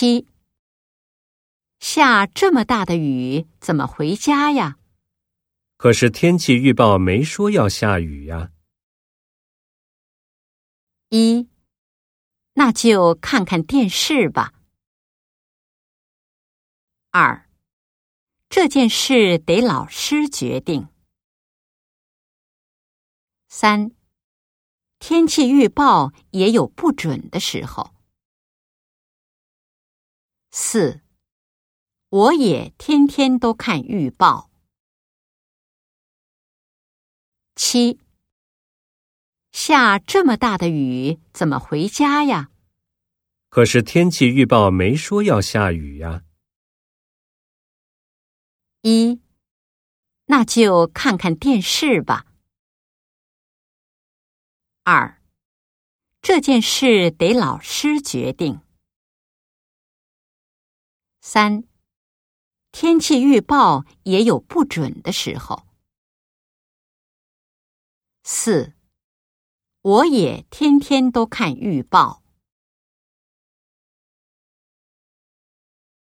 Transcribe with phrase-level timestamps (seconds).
[0.00, 0.28] 七，
[1.80, 4.78] 下这么大的雨，怎么回家呀？
[5.76, 8.52] 可是天气预报没说要下雨呀。
[11.08, 11.48] 一，
[12.52, 14.54] 那就看看电视吧。
[17.10, 17.50] 二，
[18.48, 20.86] 这件事得老师决定。
[23.48, 23.90] 三，
[25.00, 27.97] 天气预报也有不准的时候。
[30.50, 31.02] 四，
[32.08, 34.50] 我也天天都看预报。
[37.54, 38.00] 七，
[39.52, 42.50] 下这么大的雨，怎么回家呀？
[43.50, 46.22] 可是天气预报没说要下雨呀。
[48.82, 49.20] 一，
[50.26, 52.26] 那就看看电视吧。
[54.84, 55.20] 二，
[56.22, 58.60] 这件事得老师决定。
[61.30, 61.64] 三，
[62.72, 65.66] 天气预报也有不准的时候。
[68.22, 68.72] 四，
[69.82, 72.22] 我也天天都看预报。